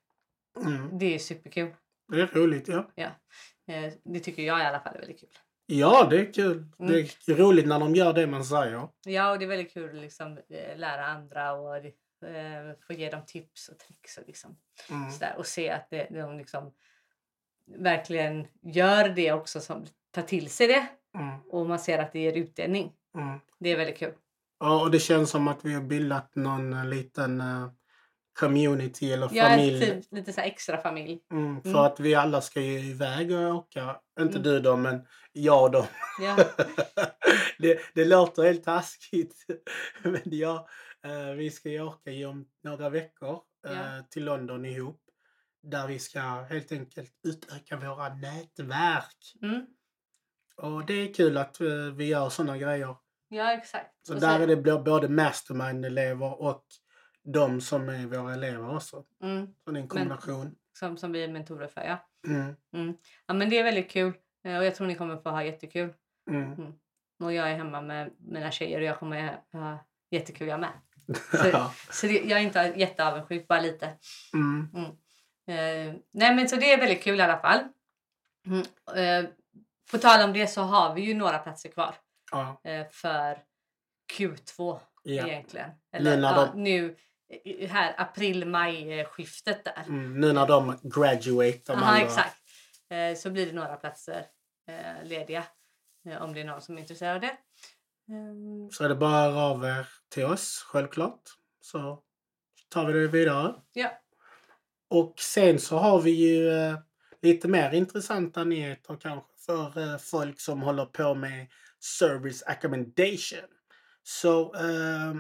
Mm. 0.65 0.99
Det 0.99 1.15
är 1.15 1.19
superkul. 1.19 1.75
Det 2.09 2.21
är 2.21 2.27
roligt, 2.27 2.69
ja. 2.69 2.87
Eh, 3.69 3.93
det 4.05 4.21
tycker 4.21 4.43
jag 4.43 4.61
i 4.61 4.65
alla 4.65 4.81
fall 4.81 4.95
är 4.95 4.99
väldigt 4.99 5.21
kul. 5.21 5.29
Ja, 5.67 6.07
det 6.11 6.21
är 6.21 6.33
kul. 6.33 6.57
Mm. 6.79 6.93
Det 7.27 7.33
är 7.33 7.37
roligt 7.37 7.67
när 7.67 7.79
de 7.79 7.95
gör 7.95 8.13
det 8.13 8.27
man 8.27 8.45
säger. 8.45 8.89
Ja, 9.07 9.31
och 9.31 9.39
det 9.39 9.45
är 9.45 9.49
väldigt 9.49 9.73
kul 9.73 9.97
att 9.97 10.03
liksom, 10.03 10.39
eh, 10.49 10.77
lära 10.77 11.07
andra 11.07 11.53
och 11.53 11.77
eh, 11.77 12.73
få 12.87 12.93
ge 12.93 13.11
dem 13.11 13.23
tips 13.27 13.69
och 13.69 13.79
tricks 13.79 14.19
och, 14.19 14.25
liksom, 14.27 14.57
Mm. 14.91 15.11
sådär, 15.11 15.35
och 15.39 15.47
se 15.47 15.71
att 15.71 15.91
det, 15.91 16.07
de 16.11 16.39
liksom 16.39 16.75
verkligen 17.79 18.47
gör 18.63 19.09
det 19.09 19.33
också, 19.33 19.61
som 19.61 19.87
tar 20.11 20.23
till 20.23 20.51
sig 20.51 20.67
det 20.67 20.87
Mm. 21.19 21.41
och 21.51 21.67
man 21.67 21.79
ser 21.79 21.99
att 21.99 22.13
det 22.13 22.19
ger 22.19 22.33
utdelning. 22.33 22.93
Mm. 23.19 23.39
Det 23.61 23.71
är 23.73 23.77
väldigt 23.77 23.99
kul. 23.99 24.13
Ja, 24.61 24.81
och 24.83 24.91
det 24.91 24.99
känns 24.99 25.31
som 25.31 25.49
att 25.49 25.65
vi 25.65 25.75
har 25.75 25.81
bildat 25.83 26.35
någon 26.35 26.73
eh, 26.73 26.85
liten 26.87 27.41
eh, 27.41 27.69
community 28.41 29.13
eller 29.13 29.29
familj. 29.29 29.81
typ 29.81 30.13
lite 30.13 30.33
så 30.33 30.41
extra 30.41 30.79
familj. 30.79 31.21
Mm, 31.33 31.63
för 31.63 31.69
Mm. 31.71 31.81
att 31.83 32.01
vi 32.01 32.15
alla 32.15 32.41
ska 32.41 32.61
ju 32.61 32.79
iväg 32.79 33.33
och 33.33 33.55
åka. 33.55 33.97
Inte 34.21 34.39
Mm. 34.39 34.43
du 34.43 34.61
då, 34.61 34.77
men 34.77 35.07
jag 35.33 35.73
dem. 35.73 35.85
Ja. 36.21 36.37
det, 37.59 37.79
det 37.95 38.05
låter 38.05 38.43
helt 38.43 38.65
taskigt. 38.65 39.35
men 40.03 40.21
ja, 40.25 40.69
eh, 41.05 41.35
vi 41.37 41.51
ska 41.51 41.69
ju 41.71 41.83
åka 41.83 42.11
om 42.29 42.47
några 42.65 42.89
veckor 42.91 43.39
Ja. 43.63 44.03
till 44.11 44.25
London 44.25 44.65
ihop. 44.65 45.01
Där 45.71 45.87
vi 45.87 45.99
ska 45.99 46.21
helt 46.21 46.73
enkelt 46.73 47.13
utöka 47.27 47.77
våra 47.77 48.15
nätverk. 48.15 49.35
Mm. 49.43 49.67
Och 50.57 50.87
det 50.87 50.95
är 50.95 51.15
kul 51.15 51.37
att 51.37 51.61
eh, 51.61 51.67
vi 51.97 52.05
gör 52.05 52.29
sådana 52.29 52.59
grejer. 52.59 52.97
ja, 53.29 53.53
exakt. 53.53 54.07
Så 54.07 54.15
Och 54.15 54.21
där 54.21 54.41
är 54.41 54.47
det 54.47 54.57
både 54.83 55.09
mastermind-elever 55.09 56.41
och 56.41 56.65
de 57.25 57.61
som 57.61 57.89
är 57.89 58.07
våra 58.07 58.35
elever 58.35 58.77
också. 58.77 59.05
mm, 59.23 59.47
Så 59.65 59.71
det 59.71 59.79
är 59.79 59.83
en 59.83 59.89
kombination. 59.89 60.55
som, 60.79 60.97
som 60.97 61.13
vi 61.13 61.25
är 61.25 61.29
mentorer 61.29 61.69
för. 61.69 61.81
Ja. 61.81 61.99
Mm. 62.73 62.97
ja, 63.27 63.35
men 63.35 63.51
det 63.51 63.59
är 63.59 63.65
väldigt 63.65 63.91
kul 63.91 64.13
eh, 64.45 64.57
och 64.59 64.65
jag 64.65 64.75
tror 64.75 64.87
ni 64.87 64.95
kommer 64.95 65.17
få 65.17 65.31
ha 65.31 65.45
jättekul. 65.45 65.95
Mm. 66.31 66.73
Och 67.23 67.33
jag 67.33 67.51
är 67.51 67.57
hemma 67.57 67.81
med 67.81 68.11
mina 68.19 68.51
tjejer 68.51 68.79
och 68.79 68.85
jag 68.85 68.99
kommer 68.99 69.41
ha 69.53 69.79
jättekul 70.11 70.49
jag 70.49 70.61
med. 70.61 70.73
Så, 71.31 71.71
så 71.91 72.07
det, 72.07 72.13
jag 72.13 72.39
är 72.41 72.43
inte 72.43 72.75
jätteavundsjuk, 72.77 73.49
bara 73.49 73.61
lite. 73.61 73.99
Mm. 75.47 75.89
Eh, 75.89 75.95
nej 76.13 76.35
men 76.35 76.49
så 76.49 76.57
det 76.57 76.73
är 76.73 76.79
väldigt 76.79 77.03
kul 77.03 77.19
i 77.19 77.23
alla 77.23 77.39
fall. 77.39 77.61
Mm. 78.47 78.63
Eh, 79.25 79.31
på 79.91 79.99
tal 79.99 80.23
om 80.25 80.33
det 80.33 80.47
så 80.47 80.61
har 80.63 80.95
vi 80.95 81.01
ju 81.03 81.15
några 81.15 81.39
platser 81.39 81.69
kvar 81.69 81.95
Ja. 82.33 82.61
eh, 82.65 82.87
för 82.91 83.39
Q2 84.13 84.81
Ja. 85.03 85.27
egentligen. 85.27 85.69
Nu 85.93 85.99
Eller 85.99 86.17
när 86.17 86.35
ja, 86.37 86.47
de- 86.55 86.63
nu 86.63 86.97
här 87.69 87.95
april-maj-skiftet 87.99 89.65
där. 89.65 89.83
Mm. 89.89 90.21
Nu 90.21 90.33
när 90.33 90.47
de 90.47 90.79
graduate, 90.83 91.61
de 91.67 91.73
andra. 91.73 92.01
exakt. 92.01 92.37
Eh, 92.91 93.17
så 93.17 93.31
blir 93.31 93.47
det 93.47 93.53
några 93.53 93.77
platser 93.77 94.27
eh, 94.69 95.05
lediga 95.05 95.45
eh, 96.09 96.23
om 96.23 96.33
det 96.35 96.41
är 96.41 96.45
någon 96.45 96.61
som 96.61 96.77
är 96.77 96.81
intresserad 96.81 97.15
av 97.15 97.21
det. 97.21 97.37
Ehm, 98.13 98.71
Så 98.71 98.85
är 98.85 98.89
det 98.89 98.95
bara 98.95 99.41
av 99.43 99.65
er 99.65 99.89
till 100.09 100.25
oss, 100.25 100.65
självklart. 100.69 101.21
Så 101.61 102.03
tar 102.69 102.85
vi 102.87 102.93
det 102.93 103.09
vidare. 103.09 103.55
ja. 103.73 103.91
Och 104.89 105.15
sen 105.19 105.59
så 105.59 105.79
har 105.79 106.01
vi 106.01 106.11
ju 106.11 106.51
eh, 106.51 106.79
lite 107.23 107.49
mer 107.49 107.75
intressanta 107.75 108.45
nyheter 108.45 108.97
kanske 109.01 109.31
för 109.47 109.79
eh, 109.79 109.99
folk 109.99 110.41
som 110.41 110.63
håller 110.63 110.87
på 110.87 111.15
med 111.15 111.47
service 111.99 112.43
accommodation. 112.47 113.49
Så 114.03 114.55
eh, 114.55 115.15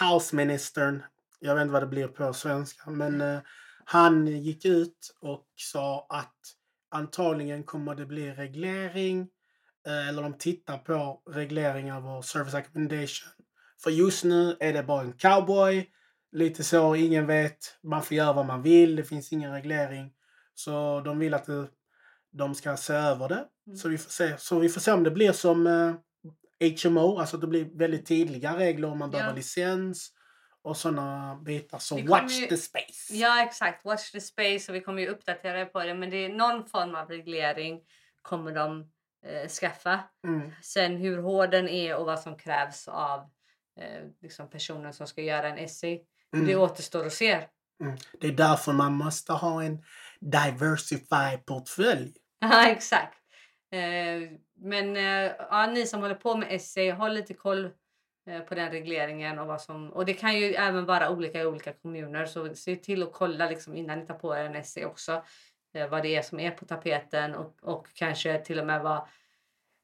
houseministern, 0.00 1.02
jag 1.40 1.54
vet 1.54 1.62
inte 1.62 1.72
vad 1.72 1.82
det 1.82 1.86
blir 1.86 2.08
på 2.08 2.32
svenska, 2.32 2.90
men 2.90 3.20
eh, 3.20 3.40
han 3.84 4.26
gick 4.26 4.64
ut 4.64 5.14
och 5.20 5.46
sa 5.56 6.06
att 6.08 6.36
antagligen 6.90 7.64
kommer 7.64 7.94
det 7.94 8.06
bli 8.06 8.30
reglering 8.32 9.28
eh, 9.86 10.08
eller 10.08 10.22
de 10.22 10.38
tittar 10.38 10.78
på 10.78 11.22
reglering 11.30 11.92
av 11.92 12.22
service 12.22 12.54
accommodation. 12.54 13.28
För 13.82 13.90
just 13.90 14.24
nu 14.24 14.56
är 14.60 14.72
det 14.72 14.82
bara 14.82 15.02
en 15.02 15.12
cowboy 15.12 15.90
lite 16.32 16.64
så, 16.64 16.94
ingen 16.96 17.26
vet, 17.26 17.78
man 17.82 18.02
får 18.02 18.16
göra 18.16 18.32
vad 18.32 18.46
man 18.46 18.62
vill, 18.62 18.96
det 18.96 19.04
finns 19.04 19.32
ingen 19.32 19.52
reglering. 19.52 20.12
Så 20.54 21.00
de 21.04 21.18
vill 21.18 21.34
att 21.34 21.44
det, 21.46 21.66
de 22.32 22.54
ska 22.54 22.76
se 22.76 22.92
över 22.94 23.28
det. 23.28 23.44
Mm. 23.66 23.76
Så, 23.76 23.88
vi 23.88 23.98
får 23.98 24.10
se. 24.10 24.38
så 24.38 24.58
vi 24.58 24.68
får 24.68 24.80
se 24.80 24.92
om 24.92 25.02
det 25.04 25.10
blir 25.10 25.32
som 25.32 25.66
eh, 25.66 25.94
HMO, 26.84 27.18
alltså 27.18 27.36
att 27.36 27.40
det 27.40 27.46
blir 27.46 27.78
väldigt 27.78 28.06
tydliga 28.06 28.58
regler 28.58 28.88
om 28.90 28.98
man 28.98 29.10
Ja. 29.10 29.18
behöver 29.18 29.36
licens 29.36 30.12
och 30.62 30.76
sådana 30.76 31.36
bitar. 31.44 31.88
Kommer 31.96 32.08
watch 32.08 32.40
ju- 32.40 32.46
the 32.46 32.56
space! 32.56 33.14
ja, 33.14 33.42
exakt. 33.46 33.84
Watch 33.84 34.10
the 34.12 34.20
space 34.20 34.72
och 34.72 34.76
vi 34.76 34.80
kommer 34.80 35.02
ju 35.02 35.08
uppdatera 35.08 35.60
er 35.60 35.64
på 35.66 35.84
det. 35.84 35.94
Men 35.94 36.10
det 36.10 36.16
är 36.16 36.28
någon 36.28 36.66
form 36.66 36.94
av 36.94 37.08
reglering 37.08 37.80
kommer 38.22 38.52
de 38.52 38.80
eh, 39.26 39.48
skaffa. 39.48 40.00
Mm, 40.26 40.50
Sen 40.62 40.96
hur 40.96 41.18
hård 41.22 41.50
den 41.50 41.68
är 41.68 41.96
och 41.96 42.06
vad 42.06 42.20
som 42.20 42.36
krävs 42.36 42.88
av 42.88 43.20
eh, 43.80 44.02
liksom 44.20 44.50
personen 44.50 44.92
som 44.92 45.06
ska 45.06 45.22
göra 45.22 45.48
en 45.48 45.68
SE. 45.68 45.98
Mm, 46.34 46.46
Det 46.46 46.56
återstår 46.56 47.06
att 47.06 47.12
se. 47.12 47.32
mm. 47.82 47.96
Det 48.20 48.26
är 48.26 48.32
därför 48.32 48.72
man 48.72 48.92
måste 48.92 49.32
ha 49.32 49.62
en 49.62 49.82
diversified 50.20 51.46
portfölj. 51.46 52.12
Ja, 52.40 52.68
exakt. 52.68 53.18
Eh, 53.72 54.30
men 54.60 54.96
eh, 54.96 55.32
ja, 55.50 55.66
ni 55.66 55.86
som 55.86 56.00
håller 56.00 56.14
på 56.14 56.36
med 56.36 56.60
SE, 56.62 56.92
håll 56.92 57.12
lite 57.12 57.34
koll 57.34 57.70
eh, 58.30 58.40
på 58.40 58.54
den 58.54 58.70
regleringen. 58.70 59.38
Och, 59.38 59.46
vad 59.46 59.60
som, 59.60 59.90
och 59.92 60.04
det 60.06 60.14
kan 60.14 60.36
ju 60.40 60.54
även 60.54 60.84
vara 60.84 61.10
olika 61.10 61.40
i 61.40 61.46
olika 61.46 61.72
kommuner. 61.72 62.26
Så 62.26 62.54
se 62.54 62.76
till 62.76 63.02
att 63.02 63.12
kolla 63.12 63.48
liksom, 63.48 63.76
innan 63.76 63.98
ni 63.98 64.06
tar 64.06 64.14
på 64.14 64.36
er 64.36 64.44
en 64.44 64.64
SE 64.64 64.84
också. 64.84 65.24
Eh, 65.74 65.88
vad 65.88 66.02
det 66.02 66.16
är 66.16 66.22
som 66.22 66.40
är 66.40 66.50
på 66.50 66.64
tapeten 66.64 67.34
och, 67.34 67.56
och 67.62 67.86
kanske 67.94 68.38
till 68.38 68.58
och 68.58 68.66
med 68.66 68.82
vara 68.82 69.08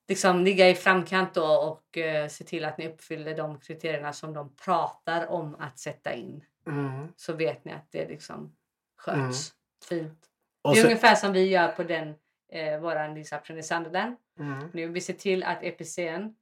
liksom 0.08 0.44
ligga 0.44 0.68
i 0.68 0.74
framkant 0.74 1.34
då 1.34 1.46
och 1.46 1.98
eh, 1.98 2.28
se 2.28 2.44
till 2.44 2.64
att 2.64 2.78
ni 2.78 2.88
uppfyller 2.88 3.36
de 3.36 3.60
kriterierna 3.60 4.12
som 4.12 4.34
de 4.34 4.54
pratar 4.56 5.26
om 5.26 5.54
att 5.60 5.78
sätta 5.78 6.14
in. 6.14 6.44
Mm. 6.66 7.08
Så 7.16 7.32
vet 7.32 7.64
ni 7.64 7.72
att 7.72 7.86
det 7.92 8.08
liksom 8.08 8.56
sköts 8.96 9.18
Mm. 9.18 9.32
fint. 9.88 10.24
Och 10.62 10.74
det 10.74 10.78
är 10.80 10.82
så, 10.82 10.88
ungefär 10.88 11.14
som 11.14 11.32
vi 11.32 11.48
gör 11.48 11.68
på 11.68 11.82
den 11.82 12.14
eh, 12.52 12.80
våran 12.80 13.14
disruption 13.14 13.58
i 13.58 13.62
Sunderland. 13.62 14.16
mm, 14.40 14.68
Nu 14.72 14.86
vi 14.88 15.00
ser 15.00 15.14
till 15.14 15.42
att 15.42 15.62
EPCn 15.62 16.34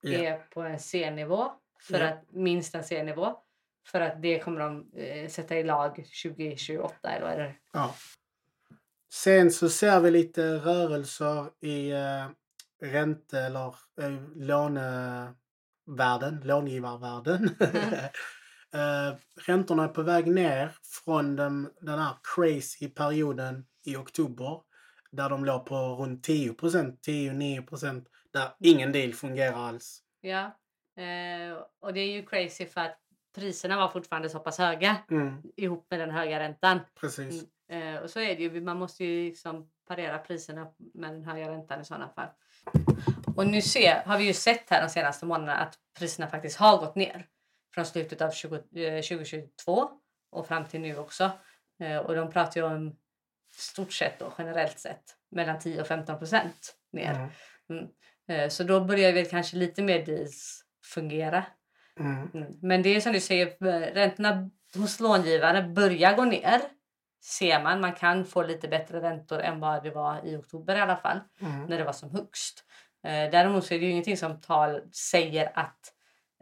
ja. 0.00 0.12
är 0.18 0.38
på 0.38 0.62
en 0.62 0.78
C-nivå, 0.78 1.52
för 1.80 2.00
Ja. 2.00 2.08
att, 2.08 2.32
minst 2.32 2.74
en 2.74 2.84
C-nivå. 2.84 3.36
För 3.86 4.00
att 4.00 4.22
det 4.22 4.38
kommer 4.38 4.60
de 4.60 4.90
eh, 4.96 5.28
sätta 5.28 5.56
i 5.56 5.62
lag 5.62 5.94
2028 6.22 7.08
eller 7.10 7.26
vad 7.26 7.32
är 7.34 7.38
det? 7.38 7.54
Ja. 7.72 7.94
Sen 9.12 9.50
så 9.50 9.68
ser 9.68 10.00
vi 10.00 10.10
lite 10.10 10.42
rörelser 10.42 11.50
i 11.60 11.90
eh, 11.90 12.26
ränte 12.92 13.40
eller 13.40 13.74
eh, 14.00 14.12
lånevärlden, 14.36 16.40
långivarvärlden. 16.44 17.44
eh, 18.74 19.16
räntorna 19.46 19.84
är 19.84 19.88
på 19.88 20.02
väg 20.02 20.26
ner 20.26 20.72
från 21.04 21.36
den, 21.36 21.70
den 21.80 21.98
här 21.98 22.14
crazy 22.34 22.88
perioden 22.88 23.66
i 23.86 23.96
oktober 23.96 24.60
där 25.10 25.28
de 25.28 25.44
låg 25.44 25.66
på 25.66 25.76
runt 25.76 26.24
10 26.24 26.52
10-9% 26.52 28.04
där 28.32 28.48
ingen 28.60 28.92
deal 28.92 29.12
fungerar 29.12 29.56
alls. 29.56 30.00
Ja. 30.20 30.44
Eh, 31.02 31.58
och 31.80 31.94
det 31.94 32.00
är 32.00 32.12
ju 32.12 32.26
crazy 32.26 32.66
för 32.66 32.80
att 32.80 32.98
priserna 33.34 33.76
var 33.76 33.88
fortfarande 33.88 34.28
så 34.28 34.38
pass 34.38 34.58
höga 34.58 34.96
Mm, 35.10 35.42
ihop 35.56 35.86
med 35.90 36.00
den 36.00 36.10
höga 36.10 36.40
räntan. 36.40 36.80
precis. 37.00 37.44
Eh, 37.68 37.96
och 37.96 38.10
så 38.10 38.20
är 38.20 38.36
det 38.36 38.42
ju. 38.42 38.60
Man 38.60 38.78
måste 38.78 39.04
ju 39.04 39.28
liksom 39.28 39.70
parera 39.88 40.18
priserna 40.18 40.66
med 40.94 41.12
den 41.12 41.24
höga 41.24 41.50
räntan 41.50 41.80
i 41.80 41.84
sådana 41.84 42.08
fall. 42.08 42.28
Och 43.36 43.46
nu 43.46 43.62
ser, 43.62 44.02
har 44.06 44.18
vi 44.18 44.24
ju 44.24 44.32
sett 44.32 44.70
här 44.70 44.82
de 44.82 44.88
senaste 44.88 45.26
månaderna 45.26 45.56
att 45.56 45.78
priserna 45.98 46.28
faktiskt 46.28 46.56
har 46.56 46.78
gått 46.78 46.94
ner. 46.94 47.26
Från 47.74 47.86
slutet 47.86 48.20
av 48.22 48.30
20, 48.30 48.56
eh, 48.56 49.02
2022 49.02 49.90
och 50.30 50.48
fram 50.48 50.64
till 50.64 50.80
nu 50.80 50.98
också. 50.98 51.30
Eh, 51.80 51.96
och 51.96 52.14
de 52.14 52.30
pratar 52.30 52.60
ju 52.60 52.66
om 52.66 52.96
stort 53.56 53.92
sett 53.92 54.18
då, 54.18 54.32
generellt 54.38 54.78
sett 54.78 55.02
mellan 55.30 55.58
10 55.58 55.80
och 55.80 55.86
15 55.86 56.18
procent 56.18 56.76
ner. 56.92 57.28
Mm, 57.70 57.88
Eh, 58.28 58.48
så 58.48 58.64
då 58.64 58.80
börjar 58.80 59.12
väl 59.12 59.26
kanske 59.26 59.56
lite 59.56 59.82
mer 59.82 60.06
deals 60.06 60.64
fungera. 60.84 61.44
mm, 62.00 62.30
Mm. 62.34 62.52
Men 62.62 62.82
det 62.82 62.96
är 62.96 63.00
som 63.00 63.12
du 63.12 63.20
säger, 63.20 63.46
eh, 63.46 63.94
räntorna 63.94 64.50
hos 64.74 65.00
långivare 65.00 65.62
börjar 65.62 66.16
gå 66.16 66.24
ner. 66.24 66.60
Ser 67.26 67.62
man. 67.62 67.80
Man 67.80 67.92
kan 67.92 68.24
få 68.24 68.42
lite 68.42 68.68
bättre 68.68 69.00
räntor 69.02 69.40
än 69.40 69.60
vad 69.60 69.82
det 69.82 69.90
var 69.90 70.26
i 70.26 70.36
oktober 70.36 70.76
i 70.76 70.80
alla 70.80 70.96
fall. 70.96 71.20
mm, 71.40 71.64
När 71.66 71.78
det 71.78 71.84
var 71.84 71.92
som 71.92 72.10
högst. 72.10 72.64
Eh, 73.04 73.30
däremot 73.30 73.64
så 73.66 73.74
är 73.74 73.78
det 73.78 73.84
ju 73.84 73.90
ingenting 73.90 74.16
som 74.16 74.40
tal 74.40 74.80
säger 74.92 75.52
att 75.54 75.92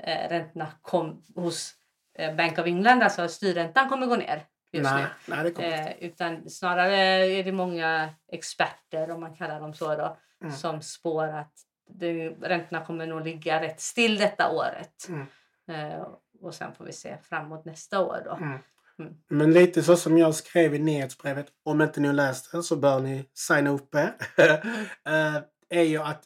eh, 0.02 0.28
räntorna 0.28 0.66
kom 0.82 1.22
hos 1.34 1.74
eh, 2.18 2.34
Bank 2.34 2.58
of 2.58 2.66
England, 2.66 3.02
alltså 3.02 3.28
styrräntan 3.28 3.88
kommer 3.88 4.06
gå 4.06 4.16
ner 4.16 4.46
just 4.72 4.90
nej, 4.92 5.02
nu. 5.26 5.34
nej, 5.34 5.44
det 5.44 5.50
kommer. 5.50 5.68
Eh, 5.88 5.92
utan 6.00 6.50
snarare 6.50 6.96
är 7.26 7.44
det 7.44 7.52
många 7.52 8.08
experter, 8.32 9.10
om 9.10 9.20
man 9.20 9.36
kallar 9.36 9.60
dem 9.60 9.74
så, 9.74 9.94
då, 9.96 10.16
Mm. 10.42 10.52
som 10.54 10.82
spår 10.82 11.28
att 11.28 11.52
det, 11.90 12.28
räntorna 12.28 12.84
kommer 12.84 13.06
nog 13.06 13.24
ligga 13.24 13.60
rätt 13.62 13.80
still 13.80 14.18
detta 14.18 14.50
året. 14.52 15.08
Mm. 15.08 15.26
Eh, 15.68 16.06
och 16.40 16.54
sen 16.54 16.74
får 16.74 16.84
vi 16.84 16.92
se 16.92 17.16
framåt 17.22 17.64
nästa 17.64 18.00
år 18.00 18.22
då. 18.24 18.34
Mm. 18.34 18.58
Mm. 18.98 19.14
Men 19.30 19.52
lite 19.52 19.82
så 19.82 19.96
som 19.96 20.18
jag 20.18 20.34
skrev 20.34 20.74
i 20.74 20.78
nyhetsbrevet, 20.78 21.46
om 21.64 21.80
inte 21.82 22.00
ni 22.00 22.12
läst 22.12 22.52
det 22.52 22.62
så 22.62 22.76
bör 22.76 23.00
ni 23.00 23.28
signa 23.34 23.70
upp 23.70 23.94
er. 23.94 24.14
Eh, 25.06 25.42
är 25.68 25.82
ju 25.82 25.98
att 25.98 26.24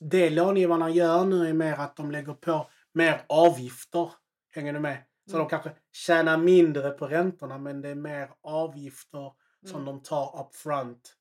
det 0.00 0.30
långivarna 0.30 0.90
gör 0.90 1.24
nu 1.24 1.48
är 1.48 1.52
mer 1.52 1.72
att 1.72 1.96
de 1.96 2.10
lägger 2.10 2.34
på 2.34 2.66
mer 2.94 3.20
avgifter. 3.28 4.10
Hänger 4.54 4.72
du 4.72 4.80
med? 4.80 4.98
Så 5.30 5.36
Mm. 5.36 5.44
de 5.44 5.50
kanske 5.50 5.70
tjänar 5.92 6.36
mindre 6.36 6.90
på 6.90 7.06
räntorna 7.06 7.58
men 7.58 7.80
det 7.80 7.88
är 7.88 7.94
mer 7.94 8.30
avgifter 8.42 9.32
som 9.66 9.74
Mm. 9.82 9.84
de 9.86 10.02
tar 10.02 10.40
up 10.40 10.54
front. 10.56 11.16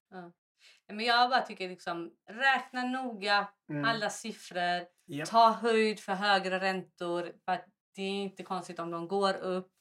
Men 0.88 1.06
jag 1.06 1.30
bara 1.30 1.42
tycker 1.42 1.70
liksom, 1.70 2.12
räkna 2.30 2.84
noga 2.84 3.48
Mm. 3.70 3.86
alla 3.86 4.10
siffror. 4.10 4.84
Japp. 5.08 5.30
Ta 5.30 5.52
höjd 5.52 6.00
för 6.00 6.14
högre 6.14 6.60
räntor. 6.60 7.32
För 7.46 7.60
det 7.96 8.02
är 8.02 8.10
inte 8.24 8.44
konstigt 8.44 8.80
om 8.80 8.92
de 8.92 9.08
går 9.08 9.34
upp. 9.34 9.72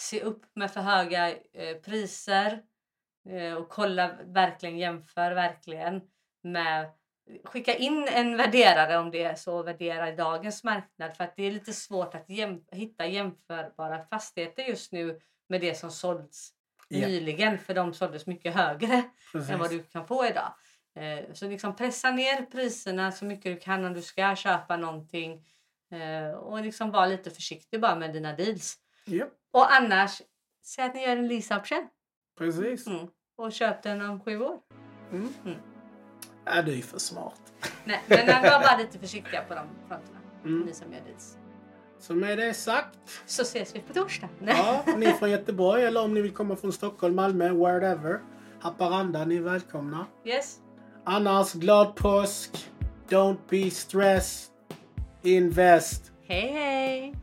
Se 0.00 0.20
upp 0.22 0.42
med 0.54 0.70
för 0.70 0.80
höga 0.80 1.30
eh, 1.30 1.76
priser. 1.84 2.62
Eh, 3.28 3.54
och 3.54 3.68
kolla 3.68 4.10
verkligen, 4.24 4.78
jämför 4.78 5.32
verkligen 5.32 6.00
med 6.42 6.90
Skicka 7.44 7.74
in 7.74 8.08
en 8.08 8.36
värderare 8.36 8.98
om 8.98 9.10
det 9.10 9.22
är 9.24 9.34
så, 9.34 9.62
värdera 9.62 10.08
i 10.12 10.16
dagens 10.16 10.64
marknad. 10.64 11.16
För 11.16 11.24
att 11.24 11.36
det 11.36 11.42
är 11.42 11.50
lite 11.52 11.72
svårt 11.72 12.14
att 12.14 12.28
jäm, 12.30 12.64
hitta 12.72 13.06
jämförbara 13.06 14.04
fastigheter 14.04 14.62
just 14.62 14.92
nu 14.92 15.20
med 15.48 15.60
det 15.60 15.74
som 15.74 15.90
sålts 15.90 16.50
Ja. 16.88 17.06
nyligen. 17.06 17.58
För 17.58 17.74
de 17.74 17.94
såldes 17.94 18.26
mycket 18.26 18.54
högre 18.54 19.02
Precis. 19.32 19.50
än 19.50 19.58
vad 19.58 19.70
du 19.70 19.82
kan 19.82 20.06
få 20.06 20.26
idag. 20.26 20.52
Eh, 20.94 21.32
så 21.32 21.48
liksom 21.48 21.76
pressa 21.76 22.10
ner 22.10 22.42
priserna 22.46 23.12
så 23.12 23.24
mycket 23.24 23.54
du 23.54 23.60
kan 23.60 23.84
om 23.84 23.94
du 23.94 24.02
ska 24.02 24.36
köpa 24.36 24.76
någonting. 24.76 25.46
Eh, 25.92 26.30
och 26.34 26.62
liksom 26.64 26.90
vara 26.90 27.06
lite 27.06 27.30
försiktig 27.30 27.80
bara 27.80 27.96
med 27.96 28.12
dina 28.12 28.32
deals. 28.32 28.76
Japp, 29.06 29.32
Och 29.52 29.72
annars, 29.74 30.22
säg 30.64 30.84
att 30.84 30.94
ni 30.94 31.02
gör 31.02 31.16
en 31.16 31.28
lease 31.28 31.56
option. 31.56 31.88
precis. 32.38 32.86
Mm. 32.86 33.06
Och 33.38 33.52
köp 33.52 33.82
den 33.82 34.00
om 34.00 34.20
sju 34.20 34.40
år. 34.40 34.58
Mm. 35.12 35.28
Mm. 35.44 35.58
Ja, 36.44 36.62
du 36.62 36.78
är 36.78 36.82
för 36.82 36.98
smart. 36.98 37.40
Nej, 37.84 38.00
men 38.06 38.26
var 38.42 38.60
bara 38.60 38.76
lite 38.78 38.98
försiktiga 38.98 39.42
på 39.42 39.54
de 39.54 39.66
fronterna. 39.88 40.18
Mm. 40.44 40.60
Ni 40.60 40.74
som 40.74 40.92
gör 40.92 41.00
deals. 41.00 41.36
Så 41.98 42.14
med 42.14 42.38
det 42.38 42.54
sagt, 42.54 42.98
Så 43.26 43.42
ses 43.42 43.74
vi 43.74 43.80
på 43.80 43.92
torsdag. 43.94 44.28
Ja, 44.46 44.84
ni 44.96 45.06
från 45.12 45.30
Göteborg 45.30 45.84
eller 45.84 46.02
om 46.02 46.14
ni 46.14 46.20
vill 46.20 46.34
komma 46.34 46.56
från 46.56 46.72
Stockholm, 46.72 47.14
Malmö, 47.16 47.52
wherever. 47.52 48.20
Haparanda, 48.60 49.24
ni 49.24 49.36
är 49.36 49.40
välkomna. 49.42 50.06
Yes. 50.24 50.58
Annars, 51.04 51.52
glad 51.52 51.96
påsk. 51.96 52.70
Don't 53.08 53.38
be 53.48 53.70
stressed. 53.70 54.50
Invest. 55.22 56.12
Hej 56.26 56.52
hej! 56.52 57.14